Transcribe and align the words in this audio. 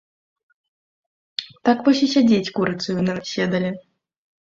Так 1.69 1.77
вось 1.87 2.01
і 2.07 2.09
сядзець 2.13 2.53
курыцаю 2.55 2.95
на 3.11 3.15
седале. 3.33 3.69